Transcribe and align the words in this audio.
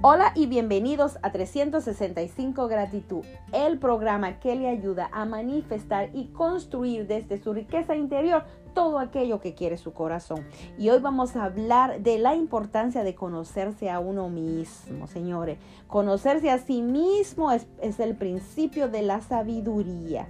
Hola 0.00 0.30
y 0.36 0.46
bienvenidos 0.46 1.18
a 1.22 1.32
365 1.32 2.68
Gratitud, 2.68 3.24
el 3.52 3.80
programa 3.80 4.38
que 4.38 4.54
le 4.54 4.68
ayuda 4.68 5.10
a 5.12 5.24
manifestar 5.24 6.10
y 6.14 6.26
construir 6.26 7.08
desde 7.08 7.42
su 7.42 7.52
riqueza 7.52 7.96
interior 7.96 8.44
todo 8.74 9.00
aquello 9.00 9.40
que 9.40 9.56
quiere 9.56 9.76
su 9.76 9.92
corazón. 9.92 10.46
Y 10.78 10.90
hoy 10.90 11.00
vamos 11.00 11.34
a 11.34 11.46
hablar 11.46 12.00
de 12.00 12.18
la 12.18 12.36
importancia 12.36 13.02
de 13.02 13.16
conocerse 13.16 13.90
a 13.90 13.98
uno 13.98 14.28
mismo, 14.28 15.08
señores. 15.08 15.58
Conocerse 15.88 16.48
a 16.52 16.58
sí 16.58 16.80
mismo 16.80 17.50
es, 17.50 17.66
el 17.98 18.14
principio 18.14 18.88
de 18.88 19.02
la 19.02 19.20
sabiduría. 19.20 20.28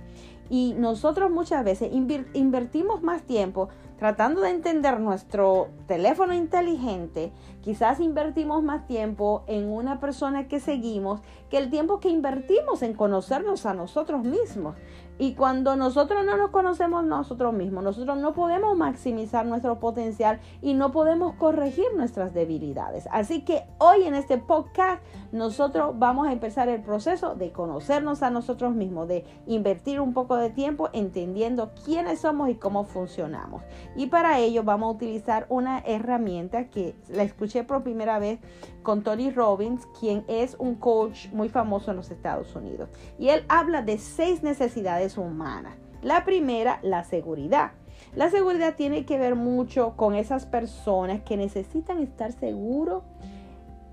Y 0.49 0.77
nosotros 0.79 1.31
muchas 1.31 1.63
veces 1.63 1.91
invertimos 1.93 3.03
más 3.03 3.21
tiempo 3.25 3.69
tratando 3.99 4.43
de 4.43 4.51
entender 4.51 5.01
nuestro 5.01 5.69
teléfono 5.87 6.33
inteligente, 6.33 7.33
quizás 7.63 8.01
invertimos 8.01 8.63
más 8.63 8.87
tiempo 8.87 9.43
en 9.47 9.69
una 9.69 9.99
persona 10.01 10.49
que 10.49 10.61
seguimos 10.61 11.21
que 11.51 11.59
el 11.59 11.71
tiempo 11.71 11.99
que 11.99 12.09
invertimos 12.09 12.83
en 12.83 12.95
conocernos 12.95 13.67
a 13.67 13.75
nosotros 13.75 14.23
mismos. 14.25 14.77
Y 15.21 15.35
cuando 15.35 15.75
nosotros 15.75 16.25
no 16.25 16.37
nos 16.37 16.51
conocemos 16.51 17.05
nosotros 17.05 17.53
mismos, 17.53 17.83
nosotros 17.83 18.19
no 18.19 18.35
podemos 18.35 18.77
maximizar 18.77 19.45
nuestro 19.45 19.81
potencial 19.81 20.39
y 20.63 20.75
no 20.75 20.93
podemos 20.93 21.35
corregir 21.35 21.87
nuestras 21.97 22.33
debilidades. 22.35 23.09
Así 23.11 23.41
que 23.41 23.65
hoy 23.79 24.05
en 24.05 24.15
este 24.15 24.39
podcast 24.39 25.03
nosotros 25.33 25.99
vamos 25.99 26.29
a 26.29 26.33
empezar 26.33 26.69
el 26.69 26.83
proceso 26.83 27.35
de 27.35 27.51
conocernos 27.51 28.23
a 28.23 28.31
nosotros 28.31 28.75
mismos, 28.75 29.09
de 29.09 29.25
invertir 29.49 30.01
un 30.01 30.15
poco 30.15 30.37
de 30.37 30.51
tiempo 30.51 30.89
entendiendo 30.93 31.73
quiénes 31.85 32.21
somos 32.21 32.49
y 32.49 32.55
cómo 32.55 32.85
funcionamos. 32.85 33.63
Y 33.97 34.07
para 34.07 34.39
ello 34.39 34.63
vamos 34.63 34.89
a 34.89 34.97
utilizar 34.97 35.47
una 35.49 35.81
herramienta 35.81 36.69
que 36.69 36.95
la 37.09 37.23
escuché 37.23 37.65
por 37.65 37.83
primera 37.83 38.19
vez 38.19 38.39
con 38.83 39.03
Tony 39.03 39.31
Robbins, 39.31 39.87
quien 39.99 40.25
es 40.29 40.57
un 40.59 40.77
coach 40.77 41.29
muy 41.33 41.49
famoso 41.49 41.91
en 41.91 41.97
los 41.97 42.11
Estados 42.11 42.55
Unidos. 42.55 42.89
Y 43.19 43.29
él 43.29 43.45
habla 43.49 43.83
de 43.83 43.99
seis 43.99 44.43
necesidades 44.43 45.19
humanas. 45.19 45.75
La 46.03 46.25
primera, 46.25 46.79
la 46.83 47.05
seguridad. 47.05 47.73
La 48.15 48.31
seguridad 48.31 48.77
tiene 48.77 49.05
que 49.05 49.19
ver 49.19 49.35
mucho 49.35 49.95
con 49.97 50.15
esas 50.15 50.47
personas 50.47 51.21
que 51.23 51.37
necesitan 51.37 51.99
estar 51.99 52.33
seguros 52.33 53.03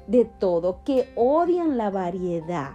de 0.07 0.25
todo, 0.25 0.83
que 0.83 1.09
odian 1.15 1.77
la 1.77 1.89
variedad, 1.89 2.71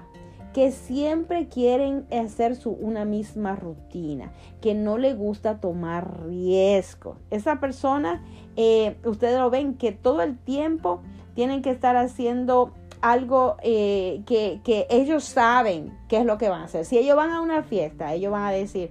que 0.53 0.73
siempre 0.73 1.48
quieren 1.48 2.06
hacer 2.11 2.56
su, 2.56 2.70
una 2.70 3.05
misma 3.05 3.55
rutina, 3.55 4.33
que 4.61 4.75
no 4.75 4.98
le 4.98 5.15
gusta 5.15 5.61
tomar 5.61 6.27
riesgo. 6.27 7.17
Esa 7.31 7.61
persona, 7.61 8.25
eh, 8.56 8.97
ustedes 9.05 9.39
lo 9.39 9.51
ven 9.51 9.75
que 9.75 9.93
todo 9.93 10.23
el 10.23 10.37
tiempo 10.39 11.03
tienen 11.34 11.62
que 11.62 11.71
estar 11.71 11.97
haciendo 11.97 12.73
algo 13.01 13.56
eh, 13.62 14.23
que, 14.27 14.61
que 14.65 14.87
ellos 14.91 15.25
saben 15.25 15.97
qué 16.09 16.19
es 16.19 16.25
lo 16.25 16.37
que 16.37 16.48
van 16.48 16.62
a 16.62 16.65
hacer. 16.65 16.84
Si 16.84 16.98
ellos 16.98 17.17
van 17.17 17.31
a 17.31 17.41
una 17.41 17.62
fiesta, 17.62 18.12
ellos 18.12 18.33
van 18.33 18.45
a 18.45 18.51
decir, 18.51 18.91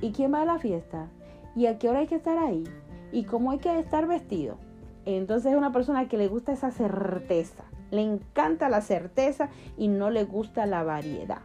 ¿y 0.00 0.10
quién 0.10 0.34
va 0.34 0.42
a 0.42 0.44
la 0.44 0.58
fiesta? 0.58 1.08
¿Y 1.54 1.66
a 1.66 1.78
qué 1.78 1.88
hora 1.88 2.00
hay 2.00 2.06
que 2.08 2.16
estar 2.16 2.36
ahí? 2.36 2.64
¿Y 3.12 3.24
cómo 3.24 3.52
hay 3.52 3.58
que 3.58 3.78
estar 3.78 4.08
vestido? 4.08 4.56
Entonces 5.06 5.52
es 5.52 5.58
una 5.58 5.72
persona 5.72 6.08
que 6.08 6.18
le 6.18 6.28
gusta 6.28 6.52
esa 6.52 6.70
certeza. 6.70 7.64
Le 7.90 8.02
encanta 8.02 8.68
la 8.68 8.80
certeza 8.80 9.48
y 9.76 9.88
no 9.88 10.10
le 10.10 10.24
gusta 10.24 10.66
la 10.66 10.82
variedad. 10.82 11.42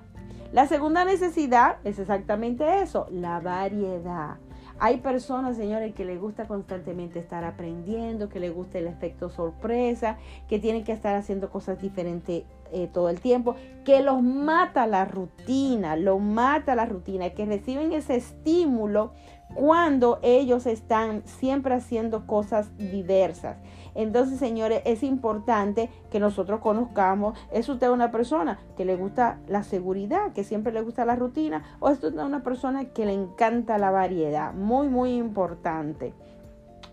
La 0.52 0.66
segunda 0.66 1.06
necesidad 1.06 1.78
es 1.84 2.00
exactamente 2.00 2.82
eso, 2.82 3.08
la 3.12 3.40
variedad. 3.40 4.38
Hay 4.82 4.98
personas, 4.98 5.58
señores, 5.58 5.94
que 5.94 6.06
les 6.06 6.20
gusta 6.20 6.48
constantemente 6.48 7.20
estar 7.20 7.44
aprendiendo, 7.44 8.30
que 8.30 8.40
les 8.40 8.54
gusta 8.54 8.80
el 8.80 8.88
efecto 8.88 9.30
sorpresa, 9.30 10.18
que 10.48 10.58
tienen 10.58 10.86
que 10.86 10.94
estar 10.94 11.16
haciendo 11.16 11.50
cosas 11.50 11.82
diferentes 11.82 12.46
eh, 12.72 12.90
todo 12.94 13.10
el 13.10 13.20
tiempo, 13.20 13.56
que 13.84 14.02
los 14.02 14.24
mata 14.24 14.88
la 14.88 15.04
rutina, 15.04 15.98
lo 15.98 16.18
mata 16.20 16.76
la 16.76 16.86
rutina, 16.86 17.32
que 17.32 17.46
reciben 17.46 17.92
ese 17.92 18.16
estímulo 18.16 19.12
cuando 19.54 20.20
ellos 20.22 20.66
están 20.66 21.24
siempre 21.26 21.74
haciendo 21.74 22.28
cosas 22.28 22.76
diversas. 22.78 23.58
Entonces, 23.96 24.40
señores, 24.40 24.82
es 24.86 25.04
importante 25.04 25.90
que 26.12 26.20
nosotros 26.20 26.60
conozcamos, 26.62 27.38
¿es 27.52 27.68
usted 27.68 27.90
una 27.90 28.12
persona 28.12 28.60
que 28.78 28.86
le 28.86 28.96
gusta 28.96 29.40
la 29.48 29.64
seguridad, 29.64 30.32
que 30.34 30.44
siempre 30.44 30.72
le 30.72 30.82
gusta 30.82 31.06
la 31.06 31.16
rutina, 31.16 31.64
o 31.80 31.90
es 31.90 32.04
usted 32.04 32.18
una 32.20 32.44
persona 32.44 32.86
que 32.86 33.06
le 33.06 33.14
encanta 33.14 33.78
la 33.78 33.92
variedad? 33.92 34.54
Muy, 34.54 34.88
muy 34.88 35.16
importante, 35.16 36.14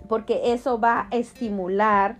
porque 0.08 0.52
eso 0.52 0.80
va 0.80 1.08
a 1.10 1.16
estimular 1.16 2.16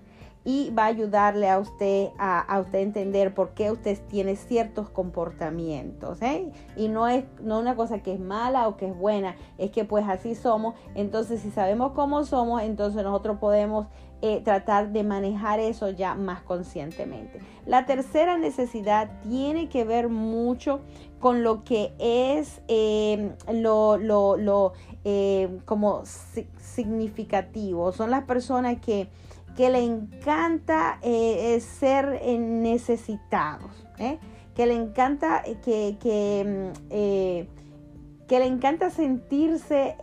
y 0.46 0.70
va 0.70 0.84
a 0.84 0.86
ayudarle 0.86 1.50
a 1.50 1.58
usted 1.58 2.10
a, 2.18 2.60
usted 2.60 2.78
entender 2.78 3.34
por 3.34 3.50
qué 3.50 3.72
usted 3.72 3.98
tiene 4.06 4.36
ciertos 4.36 4.88
comportamientos. 4.88 6.22
¿eh? 6.22 6.52
Y 6.76 6.86
no 6.86 7.08
es 7.08 7.24
no 7.42 7.58
una 7.58 7.74
cosa 7.74 7.98
que 7.98 8.14
es 8.14 8.20
mala 8.20 8.68
o 8.68 8.76
que 8.76 8.86
es 8.86 8.96
buena, 8.96 9.34
es 9.58 9.72
que 9.72 9.84
pues 9.84 10.06
así 10.08 10.36
somos. 10.36 10.76
Entonces 10.94 11.40
si 11.40 11.50
sabemos 11.50 11.92
cómo 11.92 12.24
somos, 12.24 12.62
entonces 12.62 13.02
nosotros 13.02 13.38
podemos 13.38 13.88
eh, 14.22 14.40
tratar 14.40 14.92
de 14.92 15.02
manejar 15.02 15.58
eso 15.58 15.90
ya 15.90 16.14
más 16.14 16.42
conscientemente. 16.42 17.40
La 17.66 17.84
tercera 17.84 18.38
necesidad 18.38 19.10
tiene 19.22 19.68
que 19.68 19.84
ver 19.84 20.08
mucho 20.08 20.78
con 21.18 21.42
lo 21.42 21.64
que 21.64 21.92
es 21.98 22.62
em, 22.68 23.32
lo, 23.52 23.96
lo, 23.96 24.36
lo 24.36 24.74
em, 25.02 25.58
como 25.64 26.04
significativo. 26.04 27.90
Son 27.90 28.12
las 28.12 28.22
personas 28.24 28.80
que 28.80 29.08
que 29.56 29.70
le 29.70 29.82
encanta 29.82 30.98
eh, 31.02 31.58
ser 31.60 32.20
eh, 32.22 32.38
necesitados, 32.38 33.86
¿eh? 33.98 34.18
que 34.54 34.66
le 34.66 34.74
encanta 34.74 35.42
que, 35.64 35.96
que, 36.00 36.72
mm, 36.90 38.26
que, 38.26 38.38
le 38.38 38.46
encanta 38.46 38.90
sentirse 38.90 39.96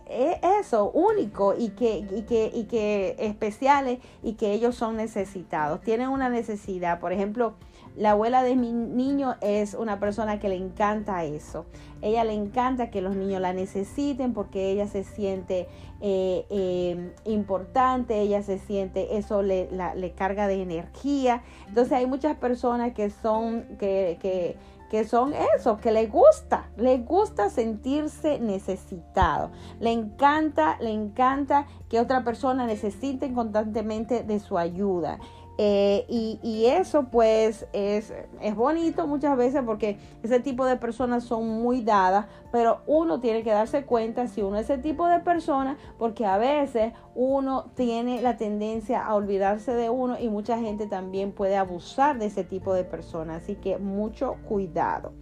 eso, 0.60 0.90
único 0.90 1.54
y 1.56 1.70
que, 1.70 1.98
y 1.98 2.22
que, 2.22 2.50
y 2.52 2.64
que 2.64 3.16
especiales 3.18 4.00
y 4.22 4.34
que 4.34 4.52
ellos 4.52 4.74
son 4.74 4.96
necesitados. 4.96 5.80
Tienen 5.82 6.08
una 6.08 6.28
necesidad, 6.28 7.00
por 7.00 7.12
ejemplo, 7.12 7.54
la 7.96 8.10
abuela 8.12 8.42
de 8.42 8.56
mi 8.56 8.72
niño 8.72 9.36
es 9.40 9.74
una 9.74 10.00
persona 10.00 10.40
que 10.40 10.48
le 10.48 10.56
encanta 10.56 11.24
eso. 11.24 11.66
Ella 12.02 12.24
le 12.24 12.32
encanta 12.32 12.90
que 12.90 13.00
los 13.00 13.14
niños 13.14 13.40
la 13.40 13.52
necesiten 13.52 14.34
porque 14.34 14.70
ella 14.70 14.88
se 14.88 15.04
siente 15.04 15.68
eh, 16.00 16.44
eh, 16.50 17.12
importante, 17.24 18.20
ella 18.20 18.42
se 18.42 18.58
siente, 18.58 19.16
eso 19.16 19.42
le, 19.42 19.68
le, 19.94 20.12
carga 20.12 20.48
de 20.48 20.60
energía. 20.60 21.42
Entonces 21.68 21.92
hay 21.92 22.06
muchas 22.06 22.36
personas 22.36 22.92
que 22.94 23.10
son, 23.10 23.62
que, 23.78 24.18
que, 24.20 24.56
que 24.90 25.04
son 25.04 25.32
eso, 25.56 25.78
que 25.78 25.92
le 25.92 26.06
gusta, 26.06 26.68
le 26.76 26.98
gusta 26.98 27.48
sentirse 27.48 28.38
necesitado. 28.38 29.50
Le 29.80 29.92
encanta, 29.92 30.76
le 30.80 30.90
encanta 30.90 31.66
que 31.88 32.00
otra 32.00 32.22
persona 32.22 32.66
necesite 32.66 33.32
constantemente 33.32 34.24
de 34.24 34.40
su 34.40 34.58
ayuda. 34.58 35.18
Eh, 35.56 36.04
y, 36.08 36.66
eso 36.66 37.04
pues 37.04 37.66
es, 37.72 38.12
es 38.40 38.56
bonito 38.56 39.06
muchas 39.06 39.36
veces 39.36 39.62
porque 39.64 39.98
ese 40.22 40.40
tipo 40.40 40.66
de 40.66 40.76
personas 40.76 41.22
son 41.22 41.48
muy 41.62 41.82
dadas, 41.82 42.26
pero 42.50 42.80
uno 42.86 43.20
tiene 43.20 43.44
que 43.44 43.50
darse 43.50 43.84
cuenta 43.84 44.26
si 44.26 44.42
uno 44.42 44.58
es 44.58 44.68
ese 44.68 44.78
tipo 44.78 45.06
de 45.06 45.20
persona, 45.20 45.76
porque 45.98 46.26
a 46.26 46.38
veces 46.38 46.92
uno 47.14 47.66
tiene 47.76 48.20
la 48.20 48.36
tendencia 48.36 49.04
a 49.04 49.14
olvidarse 49.14 49.74
de 49.74 49.90
uno 49.90 50.18
y 50.18 50.28
mucha 50.28 50.58
gente 50.58 50.88
también 50.88 51.30
puede 51.30 51.56
abusar 51.56 52.18
de 52.18 52.26
ese 52.26 52.42
tipo 52.42 52.74
de 52.74 52.82
personas, 52.82 53.42
así 53.42 53.54
que 53.54 53.78
mucho 53.78 54.36
cuidado. 54.48 55.12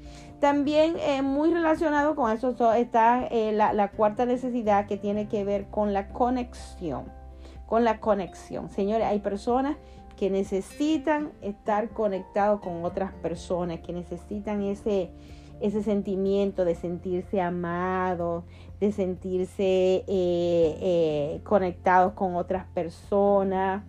También 0.40 0.96
eh, 0.98 1.22
muy 1.22 1.52
relacionado 1.52 2.16
con 2.16 2.32
eso 2.32 2.54
está 2.72 3.26
eh, 3.26 3.52
la, 3.52 3.72
la 3.74 3.90
cuarta 3.90 4.24
necesidad 4.24 4.86
que 4.86 4.96
tiene 4.96 5.28
que 5.28 5.44
ver 5.44 5.66
con 5.66 5.92
la 5.92 6.08
conexión, 6.08 7.04
con 7.66 7.84
la 7.84 8.00
conexión. 8.00 8.70
Señores, 8.70 9.06
hay 9.06 9.20
personas 9.20 9.76
que 10.16 10.30
necesitan 10.30 11.32
estar 11.40 11.90
conectados 11.90 12.60
con 12.60 12.84
otras 12.84 13.12
personas, 13.14 13.80
que 13.80 13.92
necesitan 13.92 14.62
ese, 14.62 15.10
ese 15.60 15.82
sentimiento 15.82 16.64
de 16.64 16.74
sentirse 16.74 17.40
amados, 17.40 18.44
de 18.80 18.92
sentirse 18.92 19.62
eh, 19.62 20.04
eh, 20.08 21.40
conectados 21.44 22.12
con 22.14 22.36
otras 22.36 22.66
personas 22.68 23.84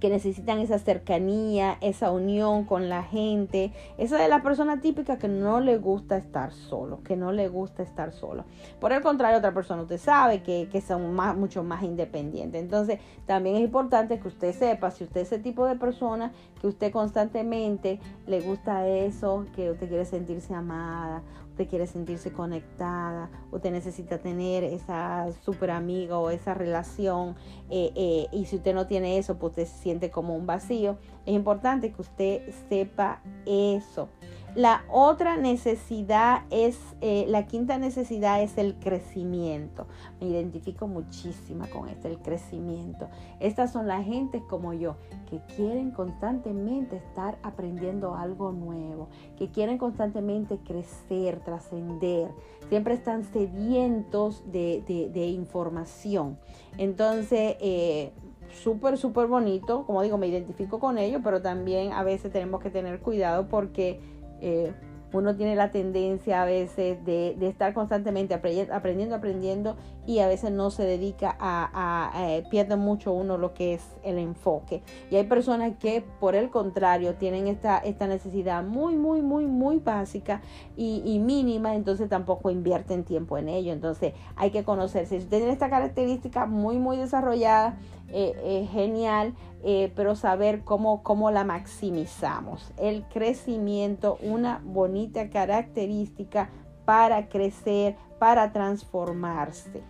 que 0.00 0.08
necesitan 0.08 0.58
esa 0.58 0.78
cercanía, 0.78 1.78
esa 1.80 2.10
unión 2.10 2.64
con 2.64 2.88
la 2.88 3.02
gente. 3.02 3.72
Esa 3.98 4.22
es 4.22 4.28
la 4.28 4.42
persona 4.42 4.80
típica 4.80 5.18
que 5.18 5.28
no 5.28 5.60
le 5.60 5.78
gusta 5.78 6.16
estar 6.16 6.52
solo, 6.52 7.02
que 7.02 7.16
no 7.16 7.32
le 7.32 7.48
gusta 7.48 7.82
estar 7.82 8.12
solo. 8.12 8.44
Por 8.80 8.92
el 8.92 9.02
contrario, 9.02 9.38
otra 9.38 9.54
persona 9.54 9.82
usted 9.82 9.98
sabe 9.98 10.42
que, 10.42 10.68
que 10.70 10.80
son 10.80 11.14
más, 11.14 11.36
mucho 11.36 11.62
más 11.62 11.82
independientes. 11.82 12.62
Entonces, 12.62 13.00
también 13.26 13.56
es 13.56 13.62
importante 13.62 14.18
que 14.18 14.28
usted 14.28 14.52
sepa, 14.52 14.90
si 14.90 15.04
usted 15.04 15.22
es 15.22 15.32
ese 15.32 15.42
tipo 15.42 15.66
de 15.66 15.76
persona, 15.76 16.32
que 16.60 16.66
usted 16.66 16.92
constantemente 16.92 18.00
le 18.26 18.40
gusta 18.40 18.86
eso, 18.86 19.46
que 19.54 19.70
usted 19.70 19.88
quiere 19.88 20.04
sentirse 20.04 20.54
amada, 20.54 21.22
usted 21.56 21.68
quiere 21.68 21.86
sentirse 21.86 22.32
conectada, 22.32 23.30
usted 23.50 23.70
necesita 23.70 24.18
tener 24.18 24.62
esa 24.62 25.26
super 25.42 25.70
amiga 25.70 26.18
o 26.18 26.28
esa 26.28 26.52
relación 26.52 27.34
eh, 27.70 27.92
eh, 27.96 28.26
y 28.30 28.44
si 28.44 28.56
usted 28.56 28.74
no 28.74 28.86
tiene 28.86 29.16
eso, 29.16 29.38
pues 29.38 29.52
usted 29.52 29.66
siente 29.86 30.10
como 30.10 30.34
un 30.34 30.46
vacío. 30.46 30.96
Es 31.26 31.34
importante 31.34 31.92
que 31.92 32.02
usted 32.02 32.52
sepa 32.68 33.22
eso. 33.46 34.08
La 34.56 34.84
otra 34.90 35.36
necesidad 35.36 36.42
es, 36.50 36.78
eh, 37.02 37.26
la 37.28 37.46
quinta 37.46 37.78
necesidad 37.78 38.42
es 38.42 38.58
el 38.58 38.74
crecimiento. 38.76 39.86
Me 40.18 40.28
identifico 40.28 40.88
muchísima 40.88 41.68
con 41.68 41.88
esto, 41.88 42.08
el 42.08 42.18
crecimiento. 42.18 43.08
Estas 43.38 43.70
son 43.70 43.86
las 43.86 44.04
gentes 44.04 44.42
como 44.48 44.72
yo, 44.72 44.96
que 45.30 45.40
quieren 45.54 45.90
constantemente 45.92 46.96
estar 46.96 47.38
aprendiendo 47.42 48.16
algo 48.16 48.50
nuevo, 48.50 49.08
que 49.36 49.50
quieren 49.50 49.78
constantemente 49.78 50.58
crecer, 50.58 51.44
trascender. 51.44 52.30
Siempre 52.70 52.94
están 52.94 53.24
sedientos 53.24 54.42
de, 54.50 55.32
información. 55.36 56.38
Entonces, 56.78 57.56
eh, 57.60 58.12
súper, 58.52 58.96
súper 58.98 59.26
bonito. 59.26 59.84
Como 59.86 60.02
digo, 60.02 60.18
me 60.18 60.26
identifico 60.26 60.78
con 60.78 60.98
ellos, 60.98 61.20
pero 61.24 61.42
también 61.42 61.92
a 61.92 62.02
veces 62.02 62.32
tenemos 62.32 62.60
que 62.60 62.70
tener 62.70 63.00
cuidado 63.00 63.48
porque 63.48 64.00
eh, 64.40 64.72
uno 65.12 65.36
tiene 65.36 65.54
la 65.54 65.70
tendencia 65.70 66.42
a 66.42 66.44
veces 66.44 67.04
de, 67.04 67.36
estar 67.40 67.72
constantemente 67.74 68.34
aprendiendo, 68.34 69.14
aprendiendo 69.14 69.76
y 70.06 70.18
a 70.18 70.28
veces 70.28 70.50
no 70.50 70.70
se 70.70 70.84
dedica 70.84 71.36
a, 71.40 72.12
eh, 72.16 72.44
pierde 72.50 72.76
mucho 72.76 73.12
uno 73.12 73.38
lo 73.38 73.54
que 73.54 73.74
es 73.74 73.82
el 74.02 74.18
enfoque. 74.18 74.82
Y 75.10 75.16
hay 75.16 75.24
personas 75.24 75.76
que 75.78 76.04
por 76.20 76.34
el 76.34 76.50
contrario 76.50 77.14
tienen 77.14 77.46
esta, 77.46 77.78
esta 77.78 78.06
necesidad 78.06 78.62
muy, 78.62 78.96
muy, 78.96 79.22
muy, 79.22 79.46
muy 79.46 79.78
básica 79.78 80.42
y, 80.76 81.18
mínima, 81.18 81.74
entonces 81.74 82.08
tampoco 82.08 82.50
invierten 82.50 83.04
tiempo 83.04 83.38
en 83.38 83.48
ello. 83.48 83.72
Entonces 83.72 84.12
hay 84.36 84.50
que 84.50 84.64
conocerse. 84.64 85.18
Si 85.18 85.24
usted 85.24 85.48
esta 85.48 85.70
característica 85.70 86.46
muy, 86.46 86.78
muy 86.78 86.96
desarrollada, 86.96 87.78
eh, 88.08 88.68
genial, 88.70 89.34
eh, 89.64 89.92
pero 89.96 90.14
saber 90.14 90.62
cómo, 90.62 91.02
cómo 91.02 91.30
la 91.30 91.44
maximizamos. 91.44 92.72
El 92.78 93.04
crecimiento, 93.04 94.18
una 94.22 94.60
bonita 94.64 95.28
característica 95.30 96.50
para 96.84 97.28
crecer, 97.28 97.96
para 98.18 98.52
transformarse. 98.52 99.82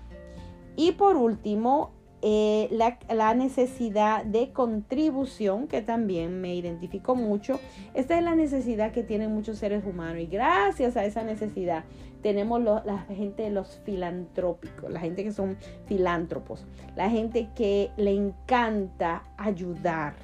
Y 0.77 0.93
por 0.93 1.17
último, 1.17 1.91
eh, 2.23 2.69
la, 2.71 3.35
necesidad 3.35 4.25
de 4.25 4.51
contribución, 4.51 5.69
que 5.69 5.83
también 5.83 6.41
me 6.41 6.55
identifico 6.55 7.15
mucho. 7.15 7.61
Esta 7.95 8.19
es 8.19 8.25
la 8.25 8.35
necesidad 8.35 8.93
que 8.93 9.03
tienen 9.03 9.33
muchos 9.35 9.59
seres 9.59 9.85
humanos 9.85 10.23
y 10.23 10.27
gracias 10.27 10.97
a 10.97 11.05
esa 11.05 11.23
necesidad 11.23 11.85
tenemos 12.27 12.61
la 12.61 12.99
gente, 13.07 13.49
los 13.51 13.81
filantrópicos, 13.85 14.91
la 14.91 14.99
gente 14.99 15.23
que 15.23 15.31
son 15.31 15.57
filántropos, 15.87 16.67
la 16.97 17.09
gente 17.09 17.51
que 17.55 17.93
le 17.97 18.11
encanta 18.11 19.23
ayudar, 19.37 20.15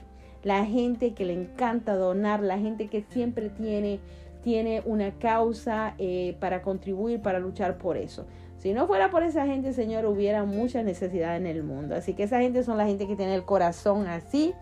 la 0.43 0.65
gente 0.65 1.15
que 1.15 1.25
le 1.25 1.35
encanta 1.35 1.95
donar, 1.95 2.41
la 2.41 2.59
gente 2.59 2.89
que 2.89 3.05
siempre 3.11 3.51
tiene, 3.51 4.01
tiene 4.43 4.83
una 4.85 5.13
causa 5.13 5.95
eh, 5.99 6.37
para 6.41 6.61
contribuir, 6.63 7.23
para 7.23 7.39
luchar 7.39 7.79
por 7.79 7.97
eso. 7.97 8.27
Si 8.59 8.73
no 8.73 8.89
fuera 8.89 9.09
por 9.09 9.23
esa 9.23 9.47
gente, 9.47 9.73
Señor, 9.73 10.05
hubiera 10.05 10.43
mucha 10.43 10.83
necesidad 10.83 11.37
en 11.37 11.47
el 11.47 11.63
mundo. 11.63 11.95
Así 11.95 12.15
que 12.15 12.25
esa 12.25 12.41
gente 12.41 12.65
son 12.65 12.79
la 12.79 12.87
gente 12.87 13.07
que 13.07 13.15
tiene 13.15 13.37
el 13.37 13.45
corazón 13.45 14.09
así, 14.09 14.55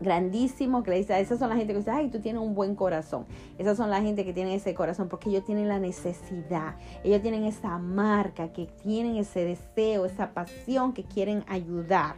grandísimo, 0.00 0.82
que 0.82 0.90
le 0.90 0.96
dice, 0.98 1.18
esas 1.20 1.38
son 1.38 1.50
la 1.50 1.56
gente 1.56 1.72
que 1.72 1.78
dice, 1.78 1.90
ay, 1.90 2.08
tú 2.08 2.20
tienes 2.20 2.42
un 2.42 2.54
buen 2.54 2.74
corazón. 2.74 3.26
Esas 3.58 3.76
son 3.76 3.90
la 3.90 4.00
gente 4.00 4.24
que 4.24 4.32
tiene 4.32 4.54
ese 4.54 4.74
corazón 4.74 5.08
porque 5.08 5.30
ellos 5.30 5.44
tienen 5.44 5.68
la 5.68 5.78
necesidad, 5.78 6.76
ellos 7.04 7.22
tienen 7.22 7.44
esa 7.44 7.78
marca, 7.78 8.52
que 8.52 8.66
tienen 8.66 9.16
ese 9.16 9.44
deseo, 9.44 10.06
esa 10.06 10.32
pasión, 10.32 10.92
que 10.92 11.04
quieren 11.04 11.44
ayudar. 11.48 12.16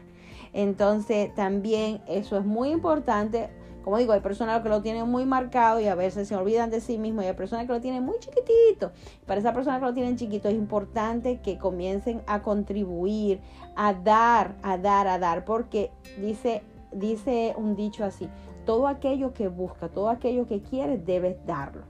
Entonces 0.53 1.35
también 1.35 2.03
eso 2.06 2.37
es 2.37 2.44
muy 2.44 2.71
importante 2.71 3.50
como 3.82 3.97
digo, 3.97 4.12
hay 4.12 4.21
personas 4.21 4.62
que 4.62 4.69
lo 4.69 4.82
tienen 4.82 5.09
muy 5.09 5.25
marcado 5.25 5.81
y 5.81 5.87
a 5.87 5.94
veces 5.94 6.29
se 6.29 6.37
olvidan 6.37 6.71
de 6.71 6.81
sí 6.81 6.99
mismos 6.99 7.25
y 7.25 7.29
hay 7.29 7.35
personas 7.35 7.67
que 7.67 7.73
lo 7.73 7.81
tienen 7.81 8.05
muy 8.05 8.19
chiquitito. 8.19 8.93
Para 9.27 9.41
esas 9.41 9.55
personas 9.55 9.81
que 9.81 9.87
lo 9.87 9.94
tienen 9.94 10.17
chiquito 10.17 10.49
es 10.49 10.55
importante 10.55 11.41
que 11.41 11.56
comiencen 11.56 12.23
a 12.27 12.43
contribuir, 12.43 13.41
a 13.77 13.94
dar, 13.94 14.55
a 14.62 14.77
dar, 14.77 15.06
a 15.06 15.19
dar, 15.19 15.44
porque 15.44 15.91
dice, 16.21 16.62
dice 16.93 17.55
un 17.57 17.77
dicho 17.77 18.05
así, 18.05 18.29
todo 18.67 18.87
aquello 18.87 19.33
que 19.33 19.49
busca, 19.49 19.89
todo 19.89 20.09
aquello 20.09 20.47
que 20.47 20.63
quiere, 20.63 20.99
debes 20.99 21.45
darlo. 21.47 21.83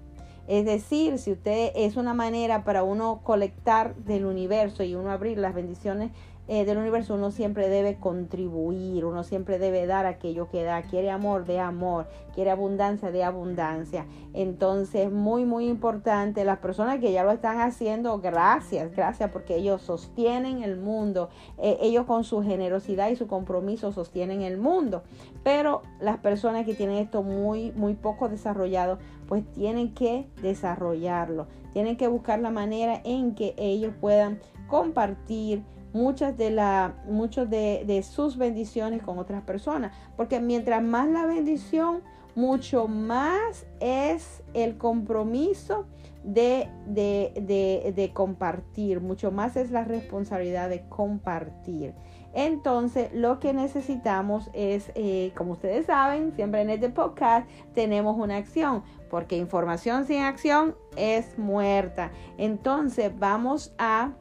Es 0.47 0.64
decir, 0.64 1.19
si 1.19 1.32
usted 1.32 1.70
es 1.76 1.97
una 1.97 2.12
manera 2.12 2.64
para 2.64 2.82
uno 2.82 3.20
colectar 3.23 3.94
del 3.97 4.25
universo 4.25 4.82
y 4.82 4.94
uno 4.94 5.11
abrir 5.11 5.38
las 5.38 5.55
bendiciones 5.55 6.11
eh, 6.52 6.64
del 6.64 6.79
universo, 6.79 7.14
uno 7.14 7.31
siempre 7.31 7.69
debe 7.69 8.00
contribuir, 8.00 9.05
uno 9.05 9.23
siempre 9.23 9.61
debe 9.61 9.87
dar 9.87 10.05
aquello 10.05 10.49
que 10.49 10.64
da. 10.64 10.82
Quiere 10.82 11.08
amor 11.08 11.44
de 11.44 11.61
amor, 11.61 12.08
quiere 12.35 12.50
abundancia 12.50 13.12
de 13.12 13.23
abundancia. 13.23 14.06
Entonces, 14.35 15.12
muy, 15.12 15.44
muy 15.44 15.69
importante, 15.69 16.44
las 16.44 16.58
personas 16.58 16.99
que 16.99 17.12
ya 17.12 17.23
lo 17.23 17.31
están 17.31 17.61
haciendo, 17.61 18.19
gracias, 18.19 18.91
gracias, 18.91 19.31
porque 19.31 19.55
ellos 19.55 19.81
sostienen 19.82 20.64
el 20.64 20.76
mundo. 20.76 21.29
Eh, 21.56 21.79
ellos 21.82 22.05
con 22.05 22.25
su 22.25 22.43
generosidad 22.43 23.11
y 23.11 23.14
su 23.14 23.29
compromiso 23.29 23.93
sostienen 23.93 24.43
el 24.43 24.58
mundo. 24.58 25.05
Pero 25.44 25.82
las 26.00 26.19
personas 26.19 26.67
que 26.67 26.75
tienen 26.75 26.97
esto 26.97 27.23
muy, 27.23 27.70
muy 27.76 27.94
poco 27.94 28.29
desarrollado, 28.29 28.99
pues 29.29 29.49
tienen 29.52 29.94
que 29.94 30.26
desarrollarlo. 30.43 31.47
Tienen 31.73 31.97
que 31.97 32.08
buscar 32.08 32.41
la 32.41 32.50
manera 32.50 33.00
en 33.05 33.37
que 33.37 33.55
ellos 33.56 33.94
puedan 34.00 34.41
compartir 34.67 35.62
muchas 35.92 36.37
de, 36.37 36.50
la, 36.50 36.94
muchos 37.06 37.48
de, 37.50 38.04
sus 38.08 38.37
bendiciones 38.37 39.02
con 39.02 39.19
otras 39.19 39.42
personas. 39.42 39.92
Porque 40.16 40.40
mientras 40.40 40.82
más 40.82 41.08
la 41.08 41.26
bendición, 41.26 42.02
mucho 42.34 42.88
más 42.88 43.66
es 43.81 44.42
el 44.54 44.78
compromiso 44.78 45.87
de, 46.22 46.69
de, 46.87 48.10
compartir, 48.12 49.00
mucho 49.00 49.31
más 49.31 49.56
es 49.56 49.70
la 49.70 49.84
responsabilidad 49.84 50.69
de 50.69 50.87
compartir. 50.88 51.94
Entonces, 52.32 53.12
lo 53.12 53.40
que 53.40 53.52
necesitamos 53.52 54.50
es, 54.52 54.92
eh, 54.94 55.32
como 55.37 55.52
ustedes 55.52 55.87
saben, 55.87 56.32
siempre 56.37 56.62
en 56.62 56.70
este 56.70 56.88
podcast 56.88 57.48
tenemos 57.75 58.16
una 58.16 58.37
acción, 58.37 58.84
porque 59.10 59.37
información 59.37 60.04
sin 60.06 60.22
acción 60.22 60.76
es 60.96 61.37
muerta. 61.38 62.12
Entonces, 62.38 63.10
vamos 63.19 63.75
a 63.78 64.12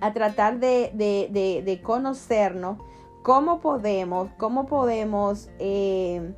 a 0.00 0.12
tratar 0.12 0.58
de, 0.58 1.80
conocernos, 1.82 2.78
cómo 3.22 3.60
podemos, 3.60 4.28
cómo 4.36 4.66
podemos, 4.66 5.48
eh, 5.58 6.34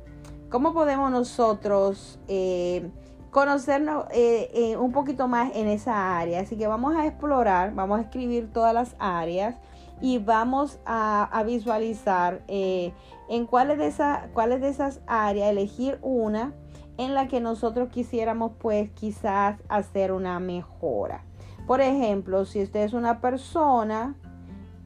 cómo 0.49 0.73
podemos 0.73 1.11
nosotros 1.11 2.19
eh, 2.27 2.89
conocernos 3.31 4.05
eh, 4.11 4.75
un 4.77 4.91
poquito 4.91 5.27
más 5.27 5.55
en 5.55 5.67
esa 5.67 6.17
área. 6.17 6.41
Así 6.41 6.57
que 6.57 6.67
vamos 6.67 6.95
a 6.95 7.05
explorar, 7.05 7.73
vamos 7.73 7.99
a 7.99 8.03
escribir 8.03 8.51
todas 8.51 8.73
las 8.73 8.95
áreas 8.99 9.55
y 10.01 10.17
vamos 10.17 10.79
a, 10.85 11.43
visualizar 11.45 12.41
en 12.47 13.45
cuáles 13.47 13.77
de, 13.77 13.87
esas, 13.87 14.27
cuáles 14.33 14.61
de 14.61 14.69
esas 14.69 15.01
áreas 15.07 15.49
elegir 15.49 15.99
una 16.01 16.53
en 16.97 17.13
la 17.13 17.27
que 17.27 17.39
nosotros 17.39 17.89
quisiéramos 17.89 18.53
pues 18.59 18.89
quizás 18.91 19.57
hacer 19.69 20.11
una 20.11 20.39
mejora. 20.39 21.23
Por 21.69 21.81
ejemplo, 21.81 22.45
si 22.45 22.63
usted 22.63 22.79
es 22.79 22.93
una 22.93 23.21
persona 23.21 24.15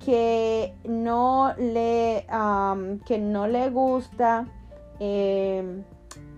que 0.03 0.73
no 0.83 1.53
le, 1.57 2.25
que 3.05 3.17
no 3.19 3.47
le 3.47 3.69
gusta 3.69 4.47
em, 4.99 5.85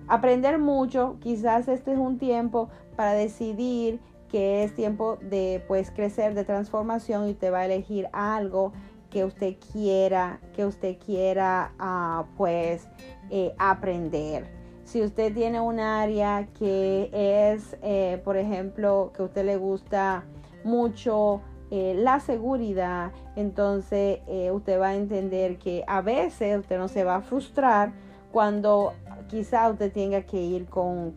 aprender 0.07 0.59
mucho, 0.59 1.17
quizás 1.19 1.67
este 1.67 1.93
es 1.93 1.97
un 1.97 2.19
tiempo 2.19 2.69
para 2.95 3.13
decidir 3.13 3.99
que 4.29 4.63
es 4.63 4.75
tiempo 4.75 5.17
de 5.19 5.63
pues 5.67 5.89
crecer, 5.89 6.35
de 6.35 6.43
transformación 6.43 7.27
y 7.27 7.31
usted 7.31 7.51
va 7.51 7.61
a 7.61 7.65
elegir 7.65 8.07
algo 8.13 8.71
que 9.09 9.25
usted 9.25 9.55
quiera, 9.71 10.39
que 10.55 10.63
usted 10.63 10.99
quiera 11.03 11.73
ah, 11.79 12.25
pues 12.37 12.87
eh, 13.31 13.55
aprender. 13.57 14.45
Si 14.83 15.01
usted 15.01 15.33
tiene 15.33 15.59
un 15.59 15.79
área 15.79 16.47
que 16.59 17.09
es, 17.11 17.75
eh, 17.81 18.21
por 18.23 18.37
ejemplo, 18.37 19.11
que 19.15 19.23
a 19.23 19.25
usted 19.25 19.43
le 19.43 19.57
gusta 19.57 20.23
mucho 20.65 21.41
eh, 21.71 21.93
la 21.95 22.19
seguridad, 22.19 23.11
entonces 23.35 24.19
eh, 24.27 24.51
usted 24.51 24.79
va 24.79 24.89
a 24.89 24.95
entender 24.95 25.57
que 25.57 25.83
a 25.87 26.01
veces 26.01 26.59
usted 26.59 26.77
no 26.77 26.87
se 26.87 27.03
va 27.03 27.15
a 27.15 27.21
frustrar 27.21 27.93
cuando 28.31 28.93
quizá 29.27 29.69
usted 29.69 29.91
tenga 29.91 30.21
que 30.23 30.41
ir 30.41 30.67
con, 30.67 31.15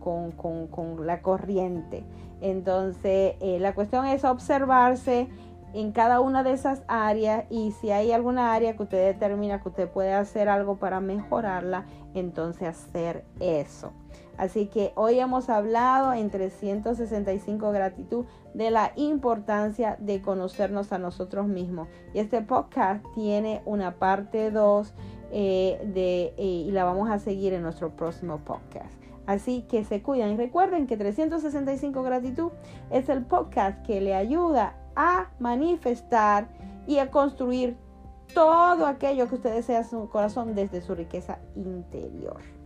la 1.05 1.21
corriente. 1.21 2.05
Entonces, 2.41 3.35
eh, 3.41 3.59
la 3.61 3.75
cuestión 3.75 4.07
es 4.07 4.25
observarse 4.25 5.29
en 5.75 5.93
cada 5.93 6.21
una 6.21 6.43
de 6.43 6.53
esas 6.53 6.83
áreas 6.89 7.45
y 7.51 7.73
si 7.73 7.91
hay 7.91 8.13
alguna 8.13 8.55
área 8.55 8.77
que 8.77 8.83
usted 8.83 9.13
determina 9.13 9.61
que 9.61 9.69
usted 9.69 9.89
puede 9.89 10.13
hacer 10.13 10.49
algo 10.49 10.77
para 10.77 11.01
mejorarla, 11.01 11.87
entonces 12.15 12.69
hacer 12.69 13.25
eso. 13.41 13.93
Así 14.39 14.67
que 14.67 14.93
hoy 14.95 15.19
hemos 15.19 15.51
hablado 15.51 16.13
en 16.13 16.31
365 16.31 17.73
gratitud 17.73 18.25
de 18.55 18.71
la 18.71 18.93
importancia 18.95 19.97
de 19.99 20.23
conocernos 20.23 20.93
a 20.93 20.99
nosotros 20.99 21.49
mismos. 21.49 21.89
Y 22.15 22.21
este 22.21 22.41
podcast 22.41 23.05
tiene 23.15 23.63
una 23.65 23.97
parte 23.97 24.53
2 24.53 24.95
eh, 25.33 25.93
eh, 25.95 26.35
y 26.39 26.71
la 26.71 26.85
vamos 26.85 27.11
a 27.11 27.19
seguir 27.19 27.53
en 27.53 27.63
nuestro 27.63 27.91
próximo 27.97 28.39
podcast. 28.39 28.95
Así 29.27 29.63
que 29.69 29.85
se 29.85 30.03
cuidan 30.03 30.31
y 30.31 30.37
recuerden 30.37 30.87
que 30.87 30.97
365 30.97 32.03
gratitud 32.03 32.51
es 32.91 33.11
el 33.11 33.27
podcast 33.27 33.85
que 33.85 34.01
le 34.01 34.15
ayuda 34.15 34.75
a 34.99 35.31
manifestar 35.39 36.49
y 36.89 36.99
a 36.99 37.09
construir 37.09 37.77
todo 38.35 38.85
aquello 38.85 39.29
que 39.29 39.37
usted 39.37 39.55
desea 39.55 39.79
en 39.79 39.89
su 39.89 40.09
corazón 40.09 40.57
desde 40.57 40.81
su 40.83 40.95
riqueza 40.97 41.39
interior. 41.55 42.58